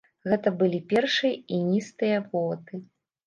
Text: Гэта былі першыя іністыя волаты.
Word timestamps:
Гэта 0.29 0.51
былі 0.61 0.79
першыя 0.93 1.35
іністыя 1.57 2.17
волаты. 2.31 2.81